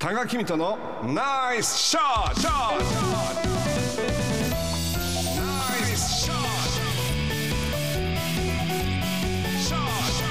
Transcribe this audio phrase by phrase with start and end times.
[0.00, 2.54] 多賀君とのナイスショットナ
[5.76, 6.40] イスショット
[9.60, 10.24] ショット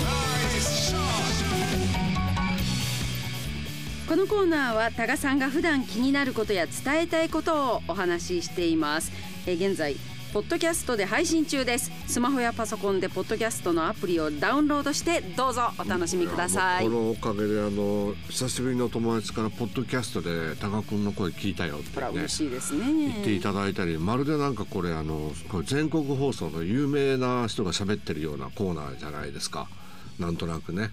[0.00, 0.08] ナ
[0.48, 1.00] イスショッ
[4.06, 9.12] トこのコーナーは多賀さんが普段気になることや伝えたいことをお話ししています。
[9.46, 9.96] え現在
[10.34, 11.92] ポッドキャストで配信中です。
[12.08, 16.90] スマホやパソコンでポッドキャストのアプリをダウンロードしてどうぞお楽しみくださいこ。
[16.90, 22.84] のおかげであの久しぶりの友達からポッドキャストで多賀君の声聞いたよってね嬉しいですね。
[22.84, 29.68] 言っていただいたりまるでなんかこれあのこれ全国放送の有名な人が喋ってるようなコーナーじゃないですか
[30.18, 30.90] なんとなくね。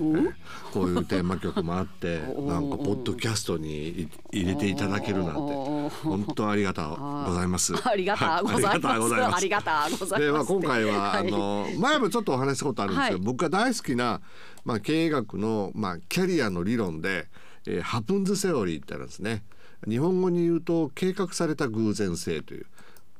[0.00, 0.34] え
[0.72, 5.82] こういうテーマ曲もあって なんかポッドキャストにい入れていただけるなんて。
[6.02, 7.74] 本当ありがとうございます。
[7.84, 9.06] ありがとうございます。
[9.12, 10.20] はありがとうございます。
[10.20, 13.24] で、まあ、今回は、あの前もちょっとお話ししたことあるんですけど、はい。
[13.24, 14.20] 僕が大好きな、
[14.64, 17.28] まあ、経営学の、まあ、キャリアの理論で、
[17.66, 19.44] えーハプンズセオリーってあるんですね。
[19.88, 22.66] 日本語に言うと計画された偶然性という、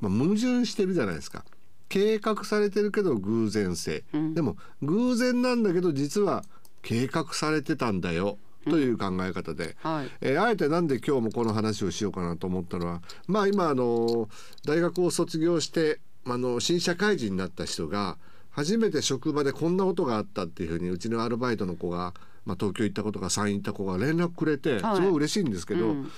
[0.01, 1.45] まあ、矛盾してるじゃないですか。
[1.89, 4.03] 計画されてるけど偶然性、
[4.35, 6.43] でも偶然なんだけど実は
[6.83, 8.39] 計画されてたんだよ
[8.69, 10.11] という考え方で、はい。
[10.21, 14.29] えーあえてなんで今日もこの話をしようかなと思ったのはまあ今あの
[14.67, 18.19] 大学を卒業してあの新社会人になった人が
[18.51, 22.13] 初めて職場でこんなことがあったっていうふうにうちのアルバイトの子が、
[22.45, 25.01] まあ、東京行ったことが山陰行った子が連絡くれてすはい。
[25.01, 26.11] ごい嬉しいんですけど、うん。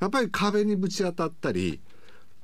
[0.00, 1.80] やっぱり壁にぶち当たったり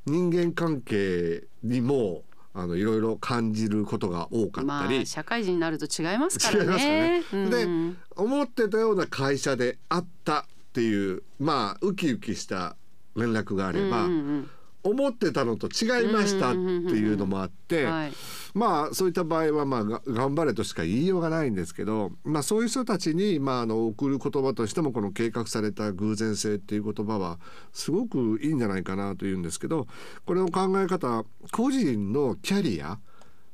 [0.07, 2.23] 人間関係にも
[2.57, 4.97] あのいろいろ感じることが多かったり。
[4.97, 6.65] まあ社会人になると違いますからね。
[6.65, 7.23] 違いますよね。
[7.33, 12.77] うんで思ってたような会社であったっていうまあウキウキした
[13.17, 14.51] 連絡があれば、うんうん
[14.87, 18.13] 思ってたのと違いましたっていうのもあって、はい
[18.55, 27.39] まあそういった場合はまあが頑張れとしか言いようがないんですけど、まあ、そういう人たちにまああの送る言葉としてもこの計画された偶然性っていう言葉は
[27.73, 29.89] すごくいいんじゃないかなというんですけど
[30.25, 32.99] これの考え方個人のキャリア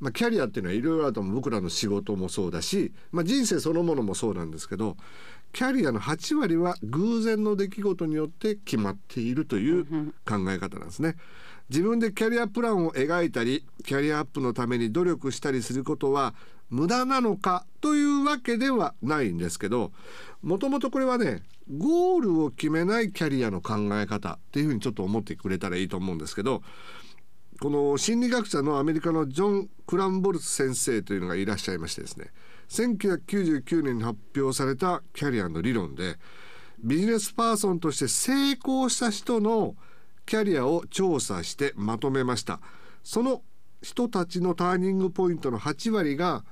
[0.01, 4.97] まあ、キャリアっていうのはいろいろあると思う僕らの仕事もそうだし、まあ、人生そのものもそうなんですけど
[5.53, 9.85] キャリアの8割は偶然の出来事によって決まっているという
[10.25, 11.17] 考え方なんですね。
[11.71, 16.35] 自分でキャリアプランを描いたりキャリアアップのために努力したりすることは
[16.69, 19.93] 無駄なのかというわけではないんですけど
[20.43, 21.43] もともとこれはね
[21.73, 26.63] ゴールを決めないキャリアの考え方っていうふうにちょっと思ってくれたらいいと思うんですけど
[27.61, 32.33] この心理学者のアメリカのジョン・クランボルツ先生というのがいらっしゃいましてですね
[32.71, 36.17] 1999年に発表されたキャリアの理論で
[36.83, 39.77] ビジネスパーソンとして成功した人の
[40.31, 42.61] キャリアを調査してまとめました。
[43.03, 43.43] その
[43.83, 46.45] 人たちのターニングポイントの8割が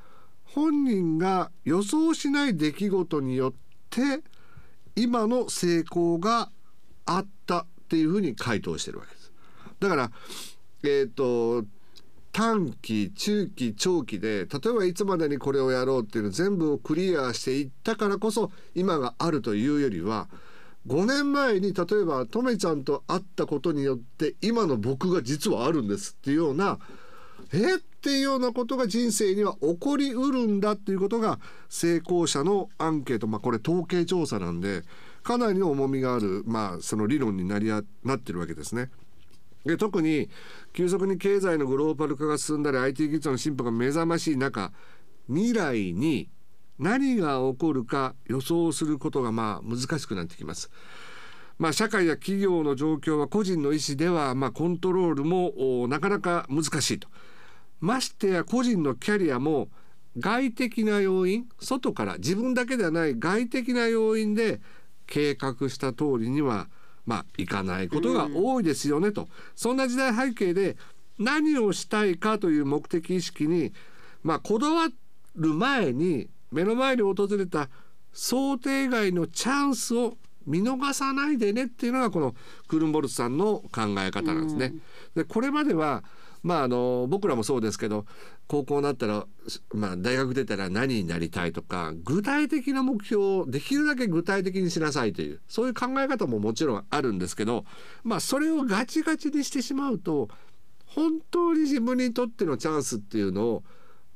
[0.43, 3.53] 本人が予想しない出来事によっ
[3.89, 4.25] て
[4.97, 6.51] 今の成功が
[7.07, 9.33] あったっていうふうに回答してるわけです。
[9.79, 10.11] だから
[10.83, 11.65] えっ、と
[12.33, 20.29] 短期中期長期で例えばいつまでにこれをやろうっていうの全部をクリアしていったからこそ今があるというよりは
[20.89, 26.79] 5年前に例えばとめちゃんと会ったことによって今の僕が実はあるんですっていうような
[27.53, 31.39] えっていうようなことが人生には起こりうるんだっていうことが
[31.69, 34.83] 成功者のアンケートまあこれ統計調査なんで
[35.23, 38.91] かなりの重みがあるまあその理論になりあなってるわけですね。
[39.65, 40.31] で特に
[40.73, 44.73] 急速に経済のグローバル化が進んだり IT 技術の進歩が目覚ましい中
[45.29, 46.31] 未来に
[46.79, 50.71] 何が起こるか予想することがまあ難しくなってきます。
[51.59, 57.09] まあ、社会や企業の状況は個人の意思ではまあコントロールもおなかなか難しいと。
[57.81, 59.69] ましてや個人のキャリアも
[60.19, 64.61] 外的な要因外から自分だけではない外的な要因で
[65.07, 66.69] 計画した通りには
[67.07, 70.77] まあいかないことが多いですよねと、そんな時代背景で
[71.19, 73.73] 何をしたいかという目的意識に
[74.23, 74.89] まあこだわ
[75.37, 77.69] る前に目の前に訪れた
[78.13, 80.17] 想定外のチャンスを
[80.47, 82.35] 見逃さないでねっていうのがこの
[82.69, 84.75] クルンボルツさんの考え方なんですね。
[85.15, 86.03] でこれまでは
[86.43, 88.07] まああの僕らもそうですけど
[88.47, 89.27] 高校になったら、
[89.75, 97.65] まあ、大学出たら何になりたいとか具体的な目標をできるだけ具体的にしなさいというそういう考え方ももちろんあるんですけど、
[98.05, 100.29] まあ、それをガチガチにしてしまうと
[100.87, 103.65] 本当に自分にとってのチャンスっていうのを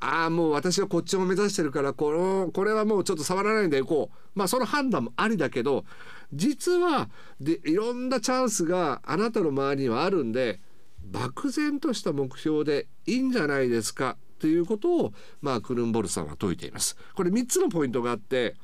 [0.04, 5.84] ああもう私はこっちを目指してるからこのこれはもうちょっと触らないでいこうまあその判断もありだけど
[6.32, 7.08] 実は
[7.40, 10.60] でいろんなチャンスがあなたの周りにはあるんで
[11.04, 16.96] 漠然とした目標でいいんじゃないですかっっていうことをまあクルンボルさんは説いています。
[17.14, 18.56] これ3つのポイントがあって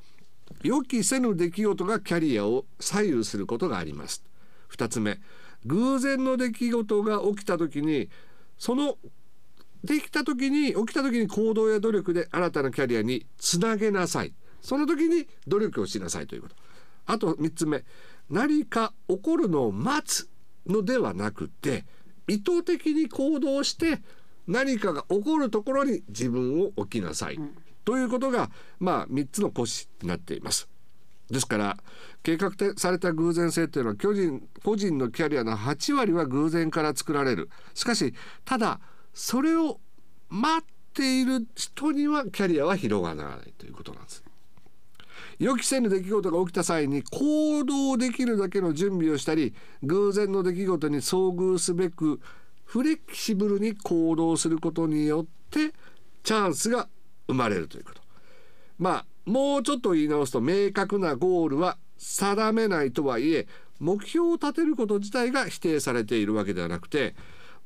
[0.64, 4.24] 予期せぬ出来事がキャリアを左右することがあります。
[4.72, 5.20] 2つ目
[5.66, 8.08] 偶然の出来事が起きた時に
[8.58, 8.96] その
[9.84, 14.34] できた時に起きた時に行動や努力で新たなキャリアにつなげなさい。
[14.60, 16.56] その時に努力をしなさいということ。
[17.06, 17.84] あと3つ目。
[18.28, 20.28] 何か起こるのを待つ
[20.66, 21.86] のではなくて
[22.26, 24.02] 意図的に行動して
[24.46, 27.38] 何かが起こるところに自分を置きなさい、
[27.84, 30.68] ということがまあ3つの骨子になっています。
[31.30, 31.76] ですから
[32.22, 37.50] 計画された偶然性というのは巨人個人のキャリアの8割は偶然から作られる。
[37.74, 38.14] しかし
[38.44, 38.80] ただ
[39.18, 39.80] それを
[40.28, 44.22] 待っている人にはキャリアは広がらないということなんです。
[45.40, 52.20] 予期せぬ出来事が起きた際に行動できるだけの準備をしたり偶然の出来事に遭遇すべく
[52.64, 55.74] フレキシブルに行動することによって
[56.22, 56.88] チャンスが
[57.26, 58.00] 生まれるということ。
[58.78, 63.48] まあもうちょっと言い直すと明確なゴールは定めないとはいえ
[63.80, 67.16] 目標を立てること自体が否定されているわけではなくて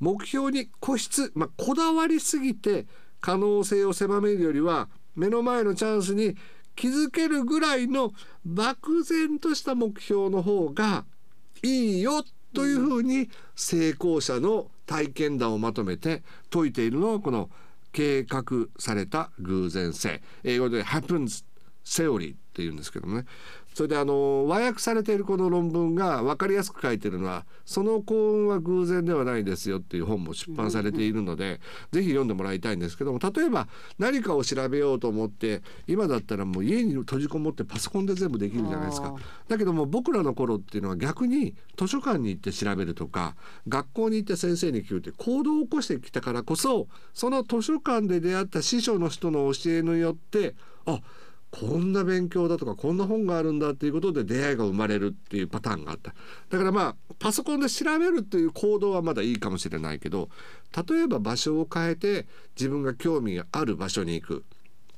[0.02, 2.86] 目標に固執、まあ、こだわりすぎて
[3.20, 6.36] 可能性を狭めるよりは目の前のチャンスに
[6.74, 8.10] 気づけるぐらいの
[8.44, 11.04] 漠然とした目標の方が
[11.62, 17.48] いいよというふうに成功者の体験談をまとめて説いているのがこの
[17.92, 20.20] 計画された偶然性。
[20.42, 21.44] 英語で happens
[21.84, 23.26] セオリーっていうんですけどもね。
[23.74, 31.60] それであの和訳されているこの論文が分かりやすく書いてるのは「その幸運は偶然ではないですよ」っていう本も出版されているので、
[31.90, 39.14] ぜひ読んでもらいたいんですけども例えば何かを調べようと思って今だったらもう家に閉じこもってパソコンで全部できるじゃないですか。
[39.48, 43.36] だけども僕らの頃っていうのは逆に図書館に行って調べるとか
[43.68, 50.54] 学校に行って先生に聞くって行動を起こしてきたからこそその図書館で出会った師匠の人の教えによって
[50.86, 51.00] あ
[51.52, 56.14] こんな勉強だとかこんな本があるんだっていうことで出会いが生まれるっていうパターンがあった。
[56.48, 60.30] だからまあパソコンで調べるっていう行動はまだいいかもしれないけど
[60.88, 62.26] 例えば場所を変えて
[62.56, 64.44] 自分が興味がある場所に行く。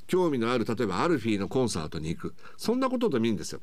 [0.07, 2.35] 興味のある例えばアルフィーのコンサートに行く。
[2.57, 3.61] そんなことでもいいんですよ。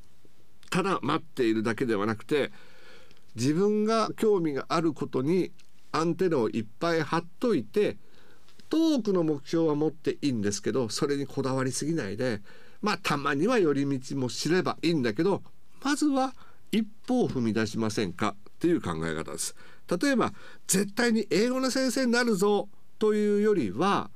[0.70, 2.52] ただ待っているだけではなくて
[3.36, 5.52] 自分が興味があることに
[5.92, 7.98] アンテナをいっぱい貼っといて
[8.70, 12.42] 遠くの目標は持っていいんですけどそれにこだわりすぎないで
[12.82, 15.42] まあたまには寄り道も知ればいいんだけど
[15.84, 16.34] まずは
[16.72, 18.36] 一歩を踏み出しませんか？
[18.38, 19.56] っていう考え方です。
[20.02, 20.32] 例えば
[20.68, 22.70] 絶対に英語の先生になるぞ
[23.00, 24.10] というよりは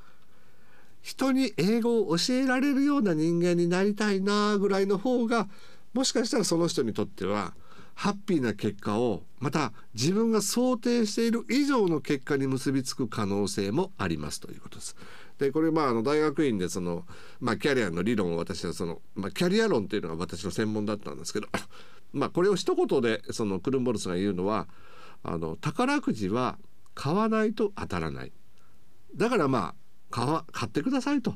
[1.01, 5.47] 人に英語を教えられるような人間になりたいなぐらいの方が
[5.93, 7.53] もしかしたらその人にとっては
[7.93, 14.95] ハッピーな結果をまた自分が想定している以上の結果に結びつく可能性もありますということです。
[15.37, 17.05] でこれまああの大学院でその、
[17.39, 21.47] まあ、キャリアの理論を私はその、まあ、キャリア論っていうのが私の専門だったんですけど
[22.13, 24.67] まあこれを一言でそのクルンボルスが言うのは
[25.23, 26.57] あの宝くじは
[26.93, 28.31] 買わないと当たらない。
[29.15, 29.75] だからまあ
[30.11, 31.35] 買わ買ってくださいと。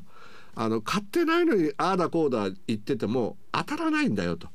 [0.54, 4.48] あの買ってないのにああだこうだ言ってても当たらないんだよと。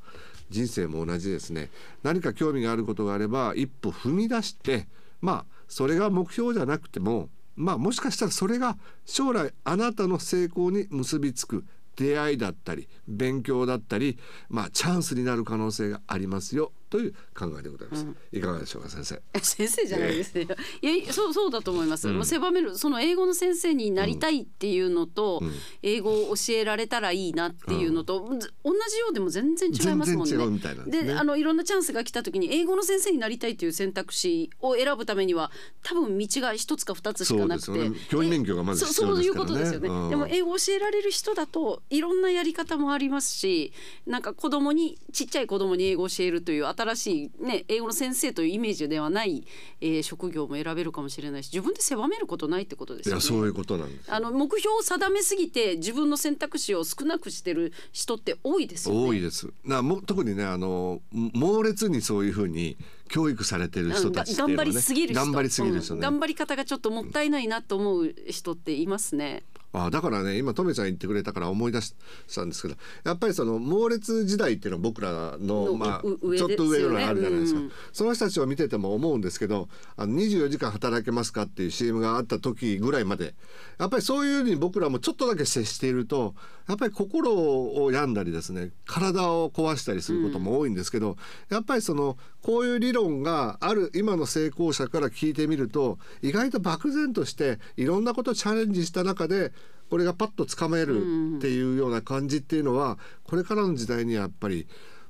[0.49, 1.69] 人生も同じですね。
[2.03, 4.87] 何か興味があることがあれば一歩踏み出して
[5.21, 14.17] まあそれが目標じゃなくてもまあもしかしたらそれが将来あなたの成功に結びつく出会いだったり勉強だったり
[14.49, 16.71] まあチャンスになる可能性がありますよ。
[16.95, 19.21] という考えでございます、いかがでしょうか先生。
[19.43, 20.47] 先生じゃないですね。
[20.81, 22.07] いやそうそうだと思います。
[22.07, 25.43] まあ狭めるその英語の先生になりたいっていうのと、
[25.83, 30.29] 英語を教えられたらいいなっていうのと、ず同じようでも全然違いますもんね。
[30.29, 31.13] 全然違うみたいなんですね。
[31.15, 35.51] あのいろんなチャンスが来た時に英語の先生になりたいという選択肢を選ぶためには
[35.83, 37.91] 多分道が一つか二つしかなくて、ね。
[38.07, 39.51] 教員免許がまず必要ですからね。
[39.51, 39.89] そういうことですよね。
[39.89, 40.09] うん。
[40.09, 43.73] でも英語を教えられる人だといろんなやり方もありますし、
[44.07, 49.45] なんか子供にちっちゃい子供に英語を教えるという新しいね英語の先生というイメージではない、
[49.81, 53.21] えー職業も選べるかもしれないし、自分で狭めることないってことですよね。
[53.21, 59.07] いやそういうことなんですよあの目標を定めすぎて自分の選択肢を少なくしてる人って多いですよね。
[59.07, 62.77] 多いですなも特にねあの猛烈にそういうふうに
[63.09, 69.43] 教育されてる人たちっていうのは、ね、頑張りすぎる人頑張りすぎる人ね、うん頑張り方がちょっともったいないなと思う人っていますね。
[69.83, 71.95] あだからね今トメちゃん言ってくれたから思い出し
[72.33, 83.33] たんですけどやっぱりその猛烈時代っていうのは僕らののまあちょっと上のがあるじゃないですか、うんその人たちを見てても思うんですけどあの24時間働けますかっていう CM があった時ぐらいまで
[83.79, 86.35] やっぱりそういうふうに僕らもちょっとだけ接していると
[86.67, 91.15] やっぱり心を病んだりですね体を壊したりすることも多いんですけど、
[91.49, 99.51] やっぱりそのこういう理論がある今の成功者から聞いてみると意外と漠然としていろんなことをチャレンジした中で
[99.89, 104.67] これがパッとつかめるっていうような感じっていうのはこれからの時代にはやっぱり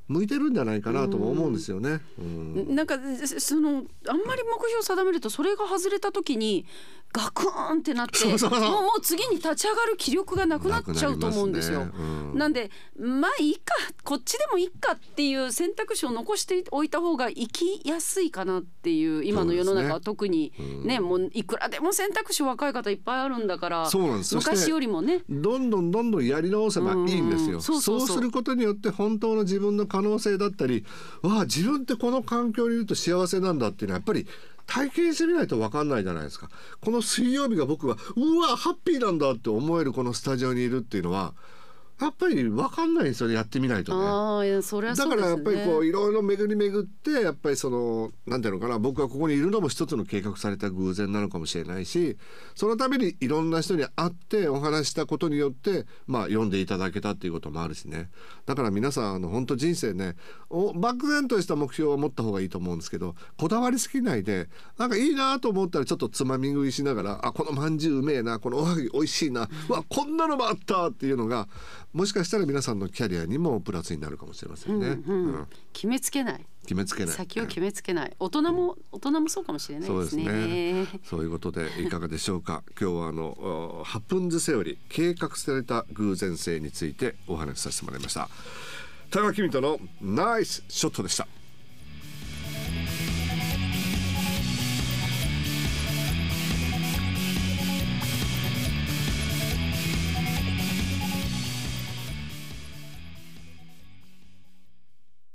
[0.08, 2.02] 向いてるんじゃないかなとも思うんですよね。
[2.20, 2.76] うん。
[2.76, 3.70] なんかそその
[4.08, 6.66] あんまり目標を定めるとそれが外れた時に
[7.16, 11.80] ガクーンってなってもうもう次に立ち上がる気力がなくなっちゃうと思うんですよ。
[11.80, 11.92] なね。
[11.98, 12.04] う
[12.36, 12.38] ん。
[12.38, 12.70] なんで
[13.00, 20.52] まあいいかこっちでもいいかっていう選択肢を残しておいた方が生きやすいかなっていう今の世の中は特に
[20.84, 23.90] ねもういくらでも選択肢若い方いっぱいあるんだから
[24.34, 25.22] 昔よりもね。
[25.30, 27.56] どんどんどんどんやり直せばいいんですよ。
[27.56, 27.62] うん。
[27.62, 28.00] そうそう。
[28.02, 30.86] そうすることによって本当の自分の可能性だったり、
[31.22, 34.28] わあ自分ってこの環境にいると幸せなんだっていうのはやっぱり
[34.68, 36.50] 体験してみないと分かんないじゃないですか。
[36.82, 41.34] この水曜日が僕はうわハッピーなんだって思えるこのスタジオにいるっていうのは
[42.02, 43.36] やっぱり分かんないんですよね。
[43.36, 44.62] やってみないとね。
[44.62, 44.94] そそね。
[44.96, 52.18] だからやっぱりこういろいろ巡り巡ってやっぱりそのなんていうのかな僕がここにいるのも一つの計画された偶然なのかもしれないし
[52.54, 58.10] そのためにいろんな人に会ってお話したことによってまあ読んでいただけたっていうこともあるしね。
[58.46, 60.16] だから皆さんあの本当人生ね
[60.50, 71.48] お漠然とした目標を持った方がいいと思うんですけどこだわりすぎないでなんかいいなと思ったらちょっとつまみ食いしながらあこのまんじゅううめえなこのおはぎ美味しいなうわこんなのもあったっていうのが
[71.96, 74.88] もしかしたら皆さんのキャリアにもプラスになるかもしれませんね。
[75.08, 80.88] うんうん決めつけない決めつけない先を決めつけない大人も大人もそうかもしれないそうですすでねね。
[81.06, 82.64] そういうことでいかがでしょうか？
[82.80, 88.30] 今日はあのおハプンズセオリー計画された偶然性についてお話しさせてもらいました。
[89.10, 91.28] 田中君とのナイスショットでした。